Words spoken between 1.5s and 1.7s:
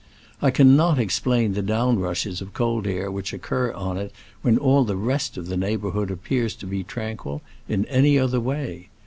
the